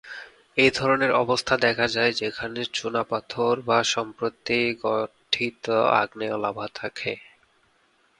এই 0.57 0.71
ধরনের 0.71 1.11
অবস্থা 1.13 1.53
দেখা 1.57 1.87
যায় 1.87 2.13
যেখানে 2.13 2.59
চুনাপাথর 2.73 3.53
বা 3.65 3.79
সম্প্রতি 3.93 4.59
গঠিত 4.83 5.65
আগ্নেয় 6.01 6.37
লাভা 6.37 6.67
থাকে। 6.75 7.13